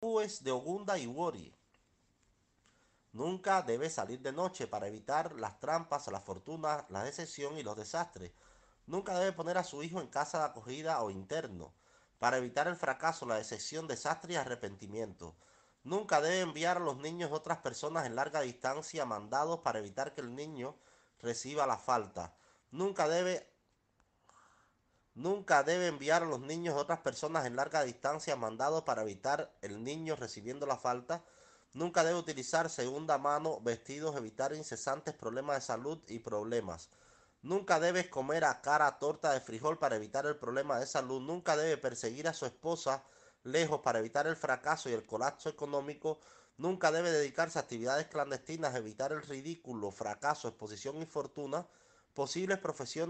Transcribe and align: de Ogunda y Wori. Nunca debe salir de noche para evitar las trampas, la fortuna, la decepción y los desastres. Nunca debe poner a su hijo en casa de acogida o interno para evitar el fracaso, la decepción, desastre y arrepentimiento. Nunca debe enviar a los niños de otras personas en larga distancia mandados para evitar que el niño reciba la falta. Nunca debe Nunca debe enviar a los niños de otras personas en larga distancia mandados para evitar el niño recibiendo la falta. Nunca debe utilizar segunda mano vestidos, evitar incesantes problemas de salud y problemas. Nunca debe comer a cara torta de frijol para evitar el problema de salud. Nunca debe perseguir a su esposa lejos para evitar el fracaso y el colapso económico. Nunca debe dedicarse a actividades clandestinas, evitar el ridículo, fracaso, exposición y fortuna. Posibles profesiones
de 0.00 0.50
Ogunda 0.50 0.96
y 0.96 1.06
Wori. 1.06 1.54
Nunca 3.12 3.60
debe 3.60 3.90
salir 3.90 4.22
de 4.22 4.32
noche 4.32 4.66
para 4.66 4.88
evitar 4.88 5.34
las 5.34 5.60
trampas, 5.60 6.06
la 6.06 6.22
fortuna, 6.22 6.86
la 6.88 7.04
decepción 7.04 7.58
y 7.58 7.62
los 7.62 7.76
desastres. 7.76 8.32
Nunca 8.86 9.18
debe 9.18 9.32
poner 9.32 9.58
a 9.58 9.64
su 9.64 9.82
hijo 9.82 10.00
en 10.00 10.06
casa 10.06 10.38
de 10.38 10.44
acogida 10.46 11.02
o 11.02 11.10
interno 11.10 11.74
para 12.18 12.38
evitar 12.38 12.66
el 12.66 12.76
fracaso, 12.76 13.26
la 13.26 13.34
decepción, 13.34 13.86
desastre 13.86 14.32
y 14.32 14.36
arrepentimiento. 14.36 15.36
Nunca 15.84 16.22
debe 16.22 16.40
enviar 16.40 16.78
a 16.78 16.80
los 16.80 16.96
niños 16.96 17.28
de 17.28 17.36
otras 17.36 17.58
personas 17.58 18.06
en 18.06 18.16
larga 18.16 18.40
distancia 18.40 19.04
mandados 19.04 19.60
para 19.60 19.80
evitar 19.80 20.14
que 20.14 20.22
el 20.22 20.34
niño 20.34 20.78
reciba 21.18 21.66
la 21.66 21.76
falta. 21.76 22.34
Nunca 22.70 23.06
debe 23.06 23.46
Nunca 25.20 25.62
debe 25.62 25.88
enviar 25.88 26.22
a 26.22 26.26
los 26.26 26.40
niños 26.40 26.74
de 26.74 26.80
otras 26.80 27.00
personas 27.00 27.44
en 27.44 27.54
larga 27.54 27.82
distancia 27.82 28.36
mandados 28.36 28.84
para 28.84 29.02
evitar 29.02 29.52
el 29.60 29.84
niño 29.84 30.16
recibiendo 30.16 30.64
la 30.64 30.78
falta. 30.78 31.22
Nunca 31.74 32.04
debe 32.04 32.18
utilizar 32.18 32.70
segunda 32.70 33.18
mano 33.18 33.60
vestidos, 33.60 34.16
evitar 34.16 34.54
incesantes 34.54 35.12
problemas 35.12 35.56
de 35.56 35.60
salud 35.60 35.98
y 36.08 36.20
problemas. 36.20 36.88
Nunca 37.42 37.78
debe 37.78 38.08
comer 38.08 38.46
a 38.46 38.62
cara 38.62 38.98
torta 38.98 39.32
de 39.32 39.42
frijol 39.42 39.78
para 39.78 39.96
evitar 39.96 40.24
el 40.24 40.36
problema 40.36 40.80
de 40.80 40.86
salud. 40.86 41.20
Nunca 41.20 41.54
debe 41.54 41.76
perseguir 41.76 42.26
a 42.26 42.32
su 42.32 42.46
esposa 42.46 43.04
lejos 43.42 43.82
para 43.82 43.98
evitar 43.98 44.26
el 44.26 44.36
fracaso 44.36 44.88
y 44.88 44.94
el 44.94 45.04
colapso 45.04 45.50
económico. 45.50 46.18
Nunca 46.56 46.90
debe 46.90 47.10
dedicarse 47.10 47.58
a 47.58 47.62
actividades 47.62 48.06
clandestinas, 48.06 48.74
evitar 48.74 49.12
el 49.12 49.20
ridículo, 49.20 49.90
fracaso, 49.90 50.48
exposición 50.48 51.02
y 51.02 51.04
fortuna. 51.04 51.66
Posibles 52.14 52.58
profesiones 52.58 53.08